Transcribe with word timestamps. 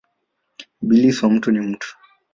Ibilisi 0.81 1.21
wa 1.25 1.29
mtu 1.31 1.51
ni 1.51 1.59
mtu 1.59 1.95